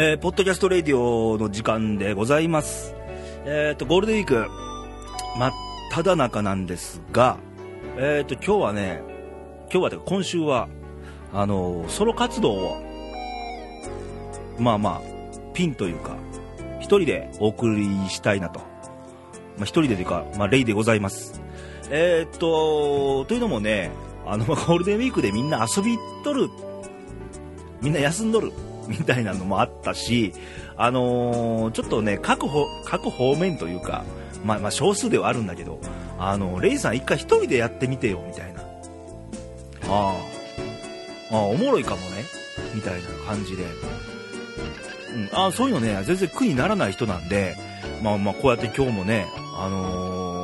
[0.00, 2.94] えーポッドキャストレディオの時間でございます。
[3.44, 4.48] えっ、と、ゴールデンウィーク、
[5.36, 5.52] 真っ
[5.90, 7.36] 只中なんですが、
[7.96, 9.02] えっ、と、今日はね、
[9.62, 10.68] 今日はというか今週は、
[11.32, 12.76] あの、ソロ活動を、
[14.56, 16.14] まあまあ、ピンというか、
[16.78, 18.60] 一人でお送りしたいなと。
[18.60, 18.66] ま
[19.62, 21.42] あ一人でというか、まあ、レイでございます。
[21.90, 23.90] えっ、と、というのもね、
[24.24, 26.48] あの、ゴールデンウィークでみんな遊びとる、
[27.82, 28.52] みんな休んどる、
[28.90, 30.32] みたいなのもあったし、
[30.76, 34.04] あのーちょっとね、各方、各方面というか、
[34.44, 35.80] まあまあ少数ではあるんだけど、
[36.18, 38.60] あの、レイさん一回一人でやってみてよ、みたいな。
[39.88, 40.14] あ
[41.30, 42.24] あ、おもろいかもね、
[42.74, 43.64] みたいな感じで。
[45.14, 47.56] うん、あ、そういうのね、全然苦にならない人なんで、
[48.02, 50.38] まあまあこうやって今日もね、あのー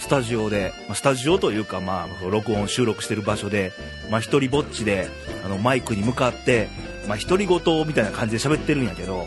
[0.00, 3.72] スタジオで、まスタジオというか、まあ、録音、収録してる場所で、
[4.10, 5.06] まあ、一人ぼっちで、
[5.44, 6.68] あの、マイクに向かって、
[7.08, 9.26] まあ、独り言みたいな感じで喋ってるんやけど、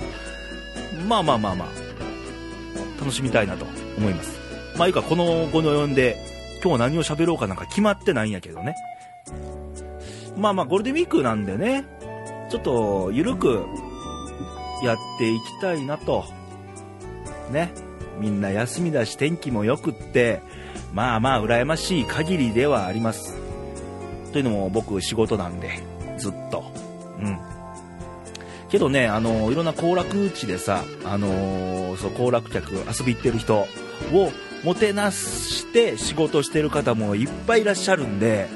[1.08, 1.70] まあまあまあまあ、
[3.00, 3.66] 楽しみたいなと
[3.98, 4.40] 思います。
[4.78, 6.18] まあ、いうか、この後の読んで、
[6.64, 8.76] 今日何を喋ろうかなんか決まってないんやけどね。
[10.38, 11.86] まあまあ、ゴールデンウィークなんでね、
[12.50, 13.66] ちょっと、ゆるく、
[14.84, 16.26] やっていきたいなと。
[17.52, 17.72] ね。
[18.20, 20.42] みんな休みだし天気も良くって、
[20.94, 23.36] まあまあ羨ましい限りではあります。
[24.32, 25.84] というのも僕仕事なんで、
[26.18, 26.71] ずっと。
[28.72, 33.68] けどね、あの、いろんな行楽地でさ、あのそう、行楽客、遊び行ってる人を
[34.64, 38.48] もてなして仕事してる方もいっぱいいらっしゃるんで、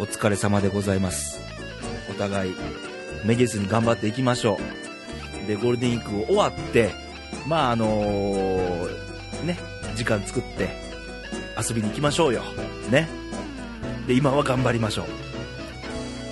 [0.00, 1.40] お疲れ様でございます。
[2.10, 2.54] お互い、
[3.24, 4.58] めげずに頑張っていきましょ
[5.44, 5.46] う。
[5.46, 6.90] で、ゴールデンウィーク終わって、
[7.46, 7.86] まああの
[9.44, 9.58] ね、
[9.94, 10.70] 時間作って
[11.58, 12.42] 遊びに行きましょうよ。
[12.90, 13.08] ね。
[14.06, 15.06] で、今は頑張りましょう。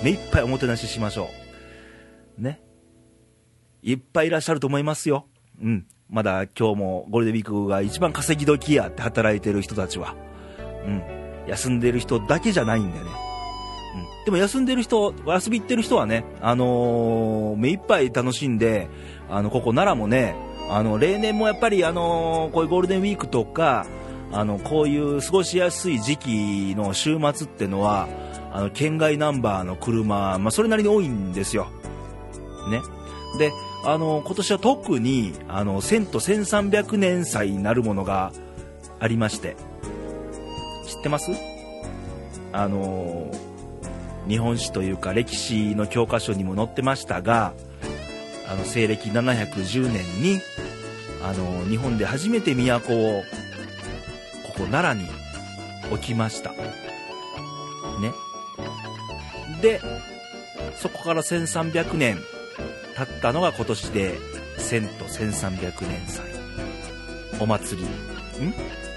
[0.03, 1.29] 目いっぱいおもてなししましょ
[2.39, 2.41] う。
[2.41, 2.66] ね。
[3.81, 5.25] いっぱいいらっしゃると思いますよ。
[5.61, 5.85] うん。
[6.09, 10.15] まだ今日もゴールデンウィークが一番稼ぎ時やって働いてる人たちは。
[10.85, 11.01] うん。
[11.47, 13.05] 休んでる人だけじゃないんでね。
[13.05, 14.25] うん。
[14.25, 18.87] でも休んでる人、お遊び行ってる人はね、あのー目いっぱい楽しんで、
[19.29, 20.35] あの、ここ奈良もね、
[20.69, 23.85] あの、例年もやっぱりあのーこういうゴールデンウィークとか、
[24.31, 28.07] あの、こういう過ごしやすい時期の週末ってのは、
[28.51, 31.67] あの、県外ナンバーの車、まあ、それなりに多いんですよ。
[32.69, 32.81] ね。
[33.37, 33.51] で、
[33.89, 38.33] あの、今年は特に、あの、1000と1300年祭になるものが
[38.99, 39.55] ありまして、
[40.85, 41.31] 知ってます？
[42.51, 43.31] あの、
[44.27, 47.53] 日本史というか歴史の教科書にも載ってましたが、
[48.49, 50.41] あの、西暦710年に、
[51.23, 53.23] あの、日本で初めて都を、
[54.47, 55.09] ここ奈良に
[55.93, 56.51] 置きました。
[56.51, 56.57] ね。
[59.61, 59.79] で、
[60.75, 62.17] そこから1300年
[62.97, 64.17] 経ったのが今年で
[64.57, 66.25] 1000と1300年祭。
[67.39, 67.87] お祭り、
[68.43, 68.53] ん？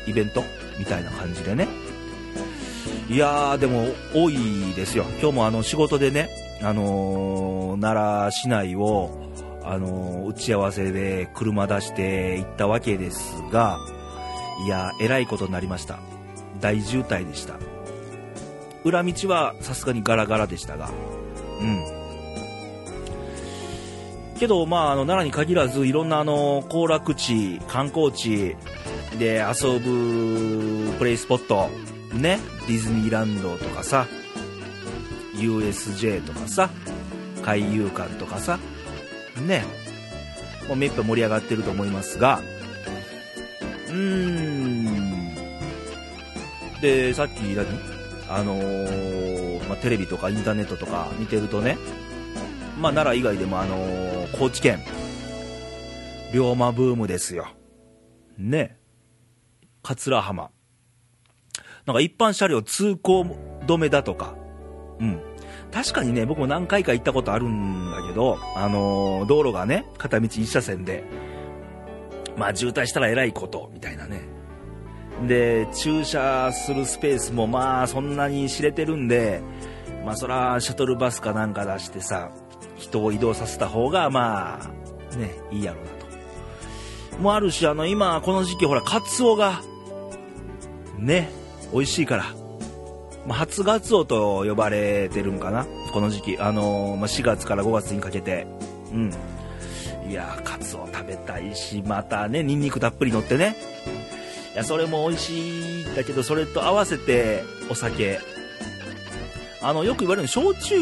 [0.06, 0.42] イベント？
[0.78, 1.68] みたいな感じでね。
[3.10, 5.04] いやー、でも多いですよ。
[5.20, 6.30] 今日もあの仕事でね、
[6.62, 9.10] あのー奈良市内を、
[9.64, 13.78] あのー打ち合わせで車出して行ったわけですが、
[14.64, 15.98] いや、えらいことになりました。
[16.60, 17.54] 大渋滞でした。
[18.84, 20.90] 裏道はさすがにガラガラでしたが、
[21.60, 21.99] うん。
[24.40, 28.56] けど、まあ、あの、奈良に限らず、いろんなあの、行楽地、観光地
[29.18, 31.68] で遊ぶプレイスポット、
[32.14, 34.06] ね、ディズニーランドとかさ、
[35.36, 36.70] USJ とかさ、
[37.42, 38.58] 海遊館とかさ、
[39.46, 39.62] ね、
[40.66, 42.40] もうめっぱい盛り上がってると思いますが、
[43.88, 45.34] うーん、
[46.80, 47.66] で、さっき何？
[48.30, 51.76] あのーまあ、テレビとかインターネットとか見てるとね、
[52.78, 54.80] まあ、奈良以外でもあのー高知県、
[56.32, 57.48] 龍馬ブームですよ。
[58.38, 58.78] ね。
[59.82, 60.50] 桂浜。
[61.86, 63.22] なんか一般車両通行
[63.66, 64.34] 止めだとか。
[64.98, 65.20] うん。
[65.72, 71.04] 確かにね、僕も何回か行ったことあるんだけど、あのー道路がね、片道一車線で、
[72.36, 74.22] まあ渋滞したらえらいこと、みたいなね。
[75.26, 79.42] で、駐車するスペースもまあそんなに知れてるんで、
[80.04, 82.30] まあそらシャトルバスかなんか出してさ、
[82.80, 87.20] 人を移動させた方がまあ、ね、いいやろうなと。
[87.20, 89.62] もあるし、あの今この時期ほら、カツオが、
[90.98, 91.30] ね、
[91.72, 92.24] 美味しいから。
[93.26, 96.38] まあ、初ガツオと呼ばれてるんかなこの時期。
[96.38, 98.46] あのーまあ、4月から5月にかけて。
[98.92, 99.14] うん。
[100.08, 103.56] いやー、カツオ食べたいし、またね、ニンニクたっぷり乗ってね。
[104.54, 108.18] いや、それも美味しいんだけど、それと合わせて、お酒。
[109.62, 110.76] あの、よく言われる焼酎、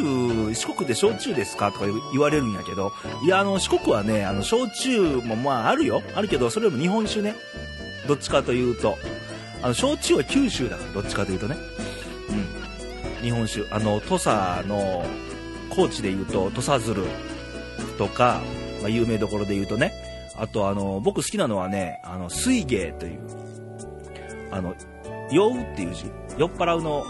[0.54, 2.92] 四国で焼酎ですかとか言われるんやけど、
[3.24, 6.02] いや、あの、四国はね、あの、焼酎もまああるよ。
[6.14, 7.34] あるけど、それよりも日本酒ね。
[8.06, 8.96] どっちかというと。
[9.62, 11.56] あの、焼酎は九州だから、どっちかというとね。
[13.18, 13.22] うん。
[13.22, 13.66] 日本酒。
[13.70, 15.04] あの、土佐の、
[15.70, 17.04] 高知で言うと、土佐鶴
[17.98, 18.40] とか、
[18.80, 19.92] まあ、有名どころで言うとね、
[20.36, 23.20] あとあの、僕好きなのはね、あの、水芸という、
[24.50, 24.74] あの、
[25.30, 26.04] 酔うっていう字、
[26.38, 27.04] 酔っ払うの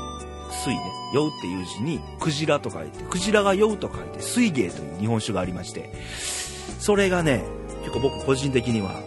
[0.51, 5.93] 水ね、酔うっていう字に、クジラと書いて、クジラが酔うと書いて、水芸という日本酒がありまして、
[6.79, 7.45] それがね、
[7.83, 9.03] 結構僕個人的には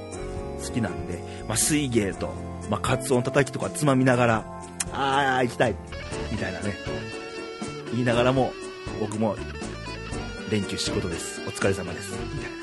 [0.63, 2.33] 好きなんで、まあ、水芸と、
[2.69, 4.61] まあ、カツオのたたきとかつまみながら、
[4.93, 5.75] あー、行きたい、
[6.31, 6.75] みたいなね、
[7.91, 8.53] 言いながらも、
[8.99, 9.35] 僕も、
[10.49, 11.41] 連休仕事です。
[11.47, 12.11] お疲れ様です。
[12.33, 12.61] みたいな。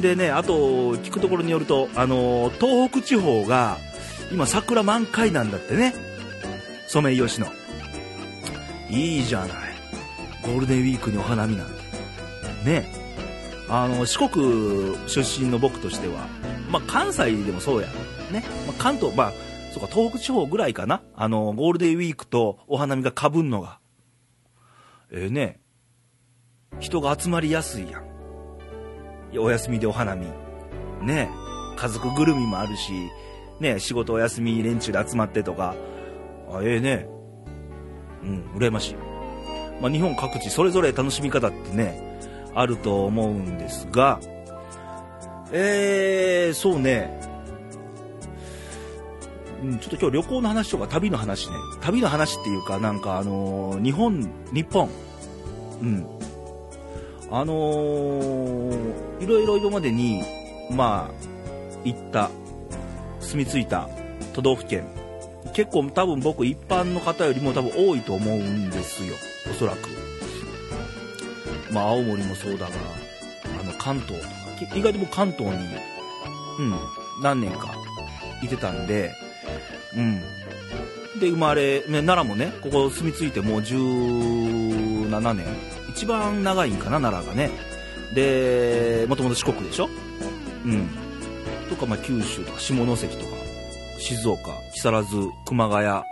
[0.00, 3.78] でね、あと、聞くところによると、あの東北地方が、
[4.32, 5.94] 今桜満開なんだってね。
[6.88, 7.46] ソメイヨシノ。
[8.92, 9.48] いいじゃない。
[10.42, 11.72] ゴールデンウィークにお花見なんて。
[12.64, 12.86] ね。
[13.68, 16.26] あの、四国出身の僕としては、
[16.70, 17.88] まあ、関西でもそうや。
[18.30, 18.44] ね。
[18.66, 19.32] まあ、関東、まあ、
[19.72, 21.02] そうか、東北地方ぐらいかな。
[21.14, 23.78] あの、ゴールデンウィークとお花見が被んのが。
[25.10, 25.62] ええー、ね。
[26.80, 28.02] 人が集まりやすいやん。
[29.32, 30.26] いやお休みでお花見。
[31.02, 31.30] ね
[31.76, 32.92] 家族ぐるみもあるし、
[33.60, 35.74] ね仕事お休み連中で集まってとか、
[36.50, 37.08] あええー、ね
[38.22, 38.96] うん、羨ましい。
[39.80, 42.18] まあ、日本各地それぞれ楽しみ方ってね、
[42.54, 44.20] あると思うんですが、
[45.50, 47.20] えー、そうね、
[49.62, 54.88] うん、ちょっと今日旅行の話とか旅の話ね、旅の話っていうか、なんかあのー、日本、日本、
[55.80, 56.06] うん、
[57.30, 60.22] あのー、いろいろ今までに、
[60.70, 61.14] まあ、
[61.84, 62.30] 行った、
[63.20, 63.88] 住み着いた
[64.32, 64.86] 都道府県、
[65.54, 69.14] 結構多分僕一般の方よりも多分多いと思うんですよ、
[69.50, 69.88] おそらく。
[71.70, 72.70] まあ、青森もそうだが、
[73.60, 74.28] あの、関東と
[74.66, 75.66] か、意外とも関東に、
[76.58, 76.74] うん、
[77.22, 77.74] 何年か
[78.42, 79.12] いてたんで、
[79.96, 80.20] うん。
[81.20, 85.46] で、生まれ、ね、奈良もね、ここ住み着いてもう17年。
[85.90, 87.50] 一番長いんかな、奈良がね。
[88.14, 89.88] で、もともと四国でしょ？
[90.64, 90.88] うん。
[91.68, 93.30] とか、まあ、九州とか下関とか、
[94.02, 96.02] 静岡、木更津、熊谷、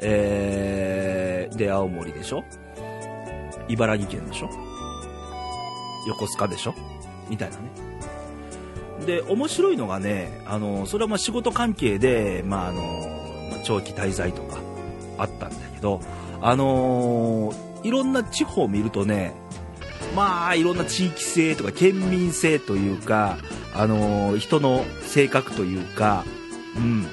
[0.00, 2.44] えー、で、青森でしょ？
[3.68, 4.50] 茨城県でしょ？
[6.08, 6.74] 横須賀でしょ？
[7.30, 7.62] みたいなね。
[9.06, 12.82] で、面白いのがね、あの、それはまあ仕事関係で、まああの、
[13.64, 14.58] 長期滞在とか
[15.16, 16.02] あったんだけど、
[16.42, 19.32] あのー、いろんな地方を見るとね、
[20.14, 23.38] まあ、いろんな地域性とか県民性というか、
[23.74, 26.26] あのー、人の性格というか、
[26.76, 27.06] うん。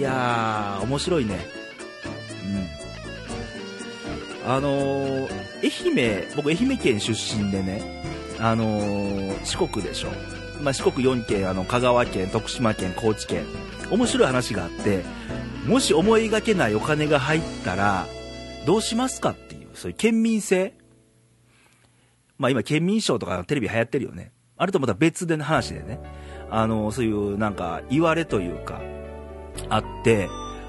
[0.00, 1.46] いやー、面白いね。
[4.46, 4.50] うん。
[4.50, 5.28] あのー、
[5.62, 8.02] 愛媛、僕愛媛県出身でね、
[8.38, 10.08] あのー、四国でしょ。
[10.62, 13.44] まあ、四国4県、あの、香川県、徳島県、高知県。
[13.90, 15.02] 面白い話があって、
[15.66, 18.06] もし思いがけないお金が入ったら、
[18.64, 20.72] どうしますかっていう、そういう県民性。
[22.38, 24.32] まあ今、県民賞とかテレビ流行ってるよね。
[24.56, 26.00] あれとまた別での話でね。
[26.50, 28.80] あの、そういうなんか、言われというか、
[29.68, 30.28] あって、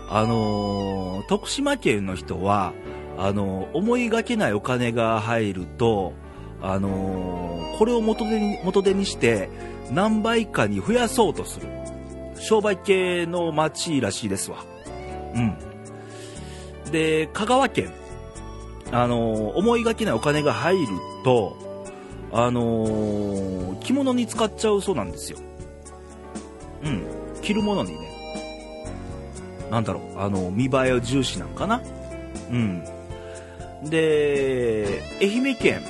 [0.09, 2.73] あの徳島県の人は、
[3.17, 6.13] あの思いがけないお金が入ると、
[6.61, 9.49] あのこれを元手に元手にして
[9.91, 11.67] 何倍かに増やそうとする。
[12.35, 14.65] 商売系の町らしいですわ。
[15.35, 15.57] うん。
[16.91, 17.93] で、香川県、
[18.91, 20.87] あのー、思いがけないお金が入る
[21.23, 21.55] と、
[22.31, 25.37] あのー、着物に使っちゃうそうなんですよ。
[26.83, 27.03] うん。
[27.41, 28.10] 着るものにね。
[29.71, 31.81] なんだろう、あの、見栄えを重視なんかな？
[32.51, 32.83] うん。
[33.89, 35.81] で、愛媛県、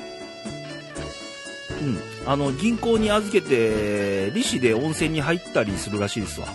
[1.82, 2.00] うん、
[2.32, 6.48] あの銀行に預けて利子で温泉に入ったりするらしいですわ、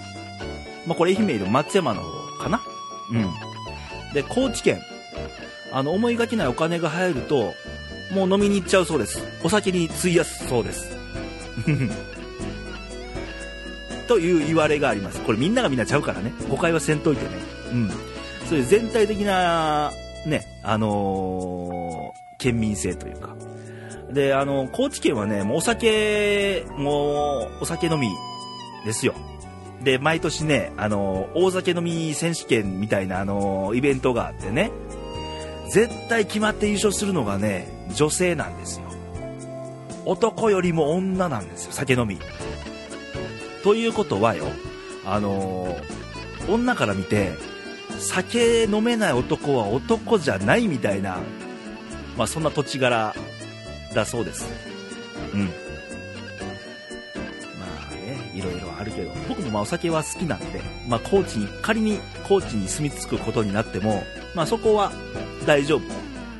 [0.87, 2.62] まあ、これ愛媛の松山の方かな？
[3.11, 4.14] うん。
[4.14, 4.80] で高知県。
[5.73, 7.52] あの思いがけないお金が入ると
[8.14, 9.23] もう飲みに行っちゃうそうです。
[9.42, 10.97] お酒に費やすそうです。
[14.06, 17.30] という言われがありますこれみんながみんなちゃうからね誤解はせんといてね
[17.72, 17.90] うん
[18.48, 19.92] そういう全体的な
[20.26, 23.36] ねあのー、県民性というか
[24.12, 28.08] で、あの、高知県はね、もうお酒、もう、お酒飲み
[28.84, 29.14] ですよ。
[29.82, 34.70] で、毎年ね、あの、大酒飲み選手権みたいな、あの、イベントがあってね、
[35.70, 38.86] 絶対決まって優勝するのがね、女性なんですよ。
[40.04, 42.18] 男よりも女なんですよ、酒飲み。
[43.66, 44.46] ということはよ、
[45.04, 45.76] あの、
[46.49, 47.32] 女から見て、
[47.99, 51.18] 酒飲めない男は男じゃないみたいな、
[52.16, 53.12] まあ、そんな土地柄
[53.92, 54.49] だそうです。
[55.35, 55.46] うん。
[55.46, 55.49] ま
[57.90, 64.04] あね、いろいろあるけど、僕もまあお酒は好きなんで、まあ高知に、仮に高知に住み着くことになっても、
[64.37, 64.92] まあそこは
[65.44, 65.80] 大丈夫、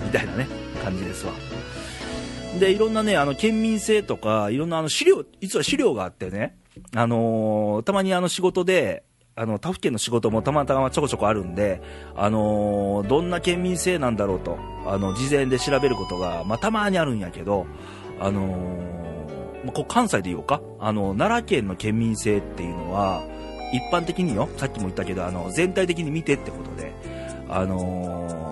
[0.05, 0.47] みたいなね、
[0.85, 1.33] 感じですわ。
[2.61, 6.57] で、いろんなね、あの、県民性とか、いろんなあの資料、実は資料があってね、
[6.95, 9.05] あのーたまにあの仕事で、
[9.35, 11.83] あの、他府県の仕事もたまたまちょこちょこあるんで、
[12.15, 17.67] あのーどんな県民性なんだろうと、あの、事前で調べることが、まあ、たまにあるんやけど、
[18.21, 23.23] あのーまあ、こう関西で言おうか、あの、奈良県の県民性っていうのは、
[23.73, 26.93] 一般的によ、さっきも言ったけど、あの、全体的に見てってことで、
[27.49, 28.47] あのー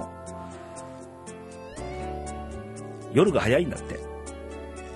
[3.14, 4.00] 夜が早いんだって。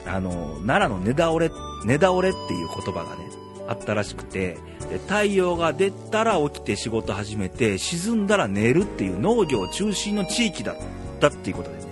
[0.06, 1.50] あの、奈良の寝倒れっ、
[1.84, 3.30] 寝倒れっていう言葉がね、
[3.68, 4.58] あったらしくて、
[5.06, 10.76] 太陽が出たら起きて仕事始めて、沈んだら寝るっていう農業中心の地域だっ
[11.20, 11.84] たっていうことでね。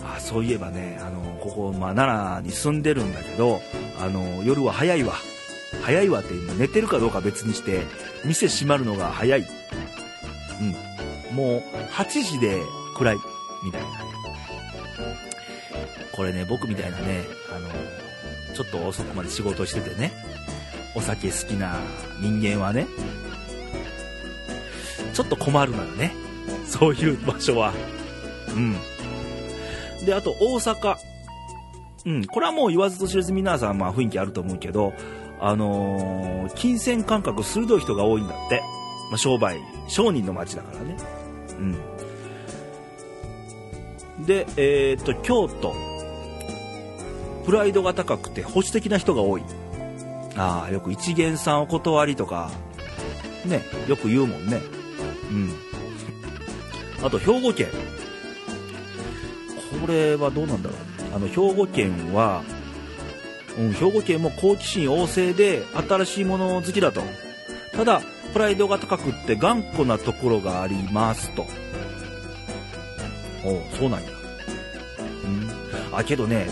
[0.00, 0.06] うん。
[0.16, 3.60] あ、そういえばね、あの、ここ、まあ、奈良に住んでるんだけど、
[4.00, 5.14] あの、夜は早いわ。
[5.82, 7.82] 早いわっていうの寝てるかどうか別にして、
[8.24, 9.46] 店閉まるのが早い。
[11.30, 11.36] うん。
[11.36, 11.62] もう、
[11.92, 12.60] 8時で
[12.96, 13.16] 暗い。
[13.64, 13.88] みたいな。
[16.12, 17.24] これね、僕みたいなね、
[17.54, 17.68] あの、
[18.56, 20.12] ちょっと遅くまで仕事しててね、
[20.94, 21.78] お酒好きな
[22.22, 22.86] 人間はね、
[25.12, 26.14] ちょっと困るのよね。
[26.66, 27.74] そういう場所は。
[28.54, 28.74] うん。
[30.06, 30.96] で、あと大阪。
[32.06, 34.94] うん、これはもう言わずと知れず皆さんまあ雰囲気あると思うけど、
[35.38, 38.62] あのー金銭感覚鋭い人が多いんだって。
[39.10, 40.96] まあ、商売、商人の街だからね。
[44.18, 44.24] うん。
[44.24, 45.95] で、えーっと、京都。
[47.46, 49.42] プライドが高くて保守的な人が多い。
[50.36, 52.50] ああ、よく一元さんお断りとか、
[53.46, 54.60] ね、よく言うもんね。
[55.30, 55.54] うん。
[57.04, 57.68] あと、兵庫県。
[59.80, 60.78] これはどうなんだろう。
[61.14, 62.42] あの、兵庫県は、
[63.58, 67.02] うん、兵庫県も好奇心旺盛で新しいもの好きだと。
[67.72, 71.46] ただ、プライドが高くって頑固なところがありますと。
[73.44, 74.08] おうそうなんや。
[75.24, 75.28] う
[75.94, 75.96] ん。
[75.96, 76.48] あ、けどね、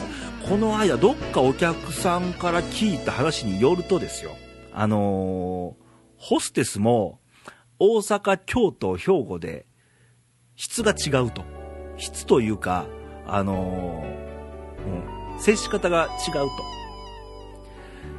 [0.48, 4.36] この間どっかお客さんから聞いた話によるとですよ。
[4.72, 5.84] あのー
[6.16, 7.20] ホステスも
[7.78, 9.66] 大阪、京都、兵庫で
[10.56, 11.42] 質が違うと。
[11.96, 12.86] 質というか、
[13.26, 16.50] あのーうん、接し方が違うと。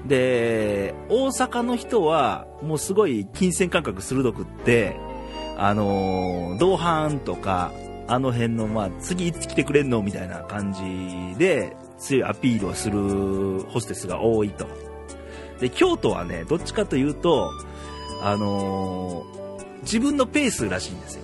[0.07, 4.97] で、大阪の人はもうすごい金銭感覚鋭くって、
[5.57, 7.71] あのー同伴とか、
[8.07, 14.67] あの辺の、まあ、次いつ来てくれんのみたいな感じで、強いアピールをするホステスが多いと。
[15.59, 17.51] で、京都はね、どっちかというと、
[18.21, 19.35] あのー
[19.85, 21.21] 自分のペースらしいんですよ。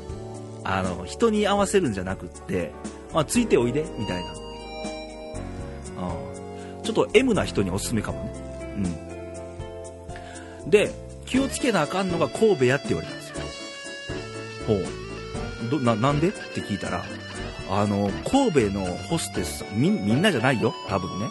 [0.63, 2.71] あの、人に合わせるんじゃなくって、
[3.11, 4.29] まあ、ついておいで、みたいな。
[4.29, 4.33] う
[6.81, 6.83] ん。
[6.83, 8.31] ちょっと M な人におすすめかもね。
[10.63, 10.69] うん。
[10.69, 10.91] で、
[11.25, 13.35] 気をつけなあかんのが神戸やって言われたんですよ。
[14.67, 14.85] ほう。
[15.71, 16.27] ど、な、なんで？
[16.27, 17.03] って聞いたら、
[17.69, 21.27] あの、神戸のホステスさん、み、みんなじゃないよ、多分ね。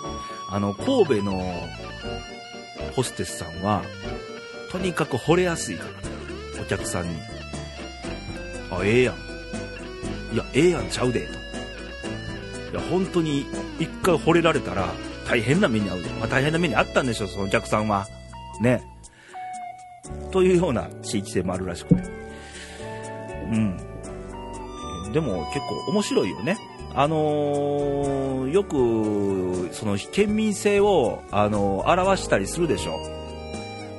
[0.51, 1.69] あの、神戸の
[2.97, 3.83] ホステスさんは、
[4.71, 7.17] とにかく惚れやすいから、お客さんに。
[8.71, 10.35] あ、ええやん。
[10.35, 11.27] いや、ええやんちゃうで、と。
[11.27, 13.47] いや、本当に、
[13.79, 14.89] 一回惚れられたら、
[15.29, 16.09] 大変な目に遭うで。
[16.11, 18.07] まあ、大変な目に遭ったんでしょ、そのお客さんは。
[18.61, 18.83] ね。
[20.31, 22.03] というような地域性もあるらしくて。
[23.53, 23.90] うん。
[25.13, 26.59] でも結構面白いよね。
[26.95, 32.99] あのーよく、その、県民性を、あのー表したりするでしょ。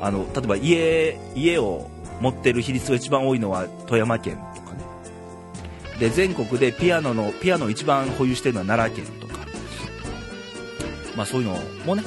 [0.02, 1.90] あの、例えば家、家を
[2.20, 4.84] 持ってる比率が一番多いのは富山県とかね。
[6.00, 9.40] で、全国でピアノの、ピアノ一番保有してるのは奈良県とか。
[11.16, 12.04] まあそういうのもね、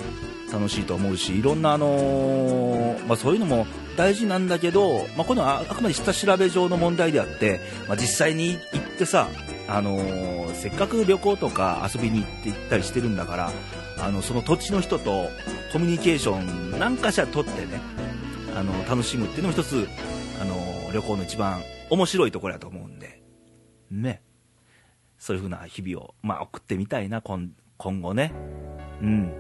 [0.53, 9.29] 楽しいと思うし、いろんなあのーまあそういうのも大事なんだけど、まあこういうのはあくまで下調べ上の問題であって、まあ実際に行ってさ、
[9.69, 13.51] あのーせっかく旅行とか遊びに行って行ったりしてるんだから、
[13.99, 15.29] あの、その土地の人と
[15.73, 17.81] コミュニケーションなんかしら取ってね、
[18.57, 19.87] あの、楽しむっていうのも一つ、
[20.41, 23.23] あの、旅行の一番面白いところだと思うんで、
[23.91, 24.23] ね。
[25.19, 28.33] そういう風な日々を、まあ、送ってみたいな、今今後ね。
[29.03, 29.33] うん。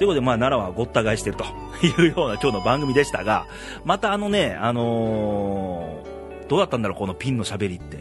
[0.00, 1.44] ということで、まあ、奈良はごった返してると
[1.86, 3.44] いうような今日の番組でしたが、
[3.84, 7.98] またあのね、あのーどうだったんだろう、このピンの喋りって。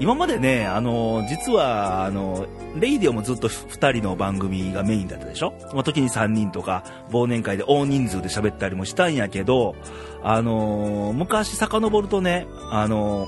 [0.00, 2.46] 今までね、あの、実は、あの、
[2.76, 5.52] レイディオもずっと2人の番組がメインだったでしょ？
[5.74, 9.76] まあ、時に3人とか、忘年会で大人数で喋ったりもしたんやけど、
[10.24, 13.26] あの、昔遡るとね、あの、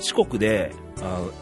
[0.00, 0.72] 四国で、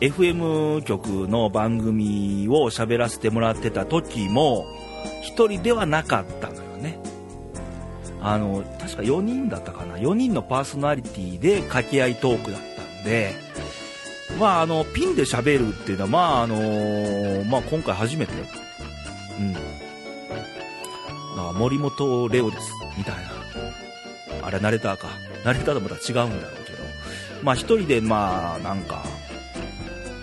[0.00, 4.66] FM 局の番組を喋らせてもらってた時も、
[5.24, 6.98] 1人ではなかったのよね。
[8.20, 9.96] あの、確か4人だったかな。
[9.96, 13.34] 4人のパーソナリティで掛け合いトークだったんで、
[14.38, 18.32] まあ、あの、ピンで喋るっていうのは、まあ、あのー、まあ、今回初めて、
[19.38, 19.56] うん。
[21.56, 24.46] 森本レオです、みたいな。
[24.46, 25.08] あれ、ナレーターか。
[25.44, 26.78] ナレーターとまた違うんだろうけど。
[27.42, 29.04] まあ、一人で、まあ、なんか、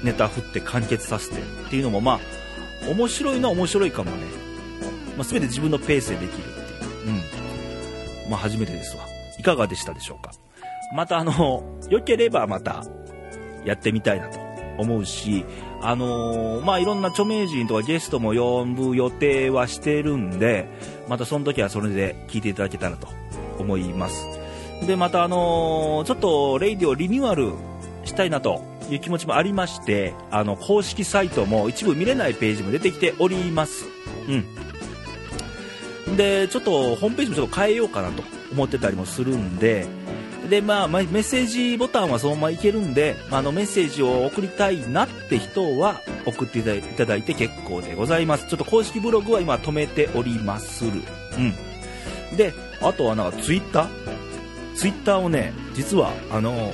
[0.07, 4.17] ネタ振って完結させてっていうのも、まあ、面白いのは面白いかもね。
[5.17, 8.25] まあ、全て自分のペースでできるっていう。
[8.25, 8.31] うん。
[8.31, 9.03] まあ、初めてですわ。
[9.37, 10.31] いかがでしたでしょうか？
[10.95, 12.85] また、あの、良ければまた、
[13.65, 14.39] やってみたいなと
[14.77, 15.43] 思うし、
[15.81, 20.69] あのー、まあ、いろんな著名人とかゲストも呼ぶ予定はしてるんで、
[21.09, 23.09] またその時はそれで聞いていただけたらと
[23.59, 24.25] 思います。
[24.87, 27.51] で、またあのー、ちょっとレイディをリニューアル
[28.05, 33.85] したいなという気持ちもありまして、あの、公式サイトも一部見れないページも出てきております。
[34.27, 36.17] うん。
[36.17, 39.85] で、ちょっとホームページもちょっと変えようかなと思ってたりもするんで、
[40.49, 46.63] で、まあ、メッセージボタンはそのままいけるんで、あの、メッセージを送りたいなって人は送ってい
[46.95, 48.47] ただいて結構でございます。
[48.47, 50.91] ちょっと公式ブログは今止めておりまする。
[51.37, 52.37] うん。
[52.37, 53.87] で、あとはなんかツイッター？
[54.75, 56.71] ツイッターをね、実は、あの、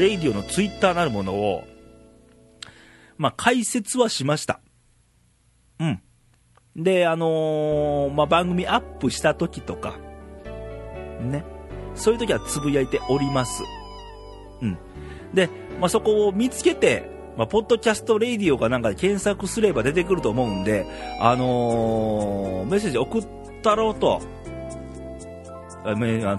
[0.00, 1.64] レイディオのツイッターなるものを、
[3.18, 4.60] まあ、解説はしました。
[5.78, 6.02] うん。
[6.74, 9.98] で、あのー、まあ、番組アップした時とか、
[11.20, 11.44] ね。
[11.94, 13.62] そういう時はつぶやいております。
[14.62, 14.78] うん。
[15.34, 20.86] で、まあ、そこを見つけて、まあ、ポッドキャストレイディオかなんかで検索すれば出てくると思うんで、
[21.20, 23.26] あのー、メッセージ送っ
[23.62, 24.22] たろうと、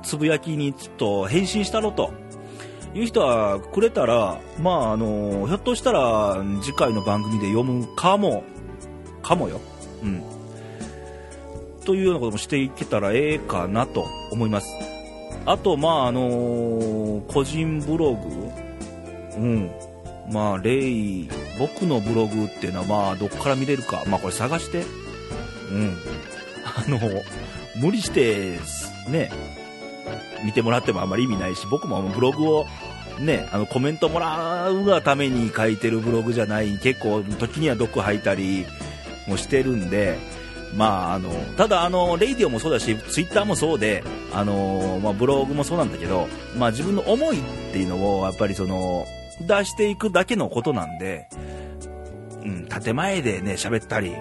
[0.03, 2.11] つぶやきにちょっと返信したろうと、
[2.93, 8.43] いう人はくれたら、まあ、あの、ひょっとしたら次回の番組で読むかも、
[9.21, 9.59] かもよ。
[10.03, 10.23] うん。
[11.85, 14.67] というようなこともしていけたらええかなと思います。
[15.45, 18.51] あと、まあ、あのー、個人ブログ、
[19.37, 19.71] うん。
[20.31, 24.03] まあ、レイ、僕のブログっていうのは、まあ、どっから見れるか。
[24.07, 24.83] まあ、これ探して。
[25.71, 25.97] うん。
[26.65, 26.99] あの、
[27.81, 28.59] 無理して、
[29.09, 29.31] ね、
[30.43, 32.65] 見てもらってもあんまり意味ないし、僕もブログを、
[33.19, 38.65] ね、あの、コメントもらうがために書いてるブログじゃない、結構、時には毒吐いたり
[39.27, 40.17] もしてるんで、
[40.75, 49.05] まあ、あの、ただ、あの、レイディオもそうだし、ツイッターもそうで、あの、まあ、ブログもそうなんだけど、まあ、自分の思いっていうのを、やっぱりその、
[49.41, 51.27] 出していくだけのことなんで、
[52.43, 54.15] うん、建前でね、喋ったり、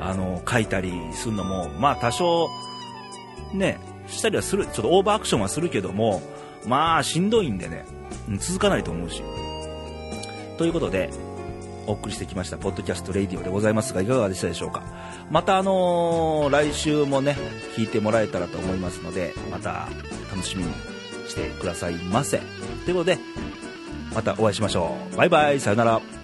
[0.00, 2.48] あの、書いたりするのも、まあ、多少、
[3.52, 6.22] ね、したりはする、ちょっとオーバーアクションはするけども、
[6.66, 7.84] まあ、しんどいんでね、
[8.38, 9.22] 続かないと思うし。
[10.58, 11.10] ということで、
[11.86, 14.82] お送りしてきました、ポッドキャストレイディオでございますが、いかがでしたでしょうか。
[15.30, 17.36] またあのー、来週もね、
[17.76, 19.88] 聞いてもらえたらと思いますので、また
[20.30, 20.72] 楽しみに
[21.28, 22.38] してくださいませ。
[22.84, 23.18] ということで、
[24.14, 25.16] またお会いしましょう。
[25.16, 26.21] バイバイ、さよなら。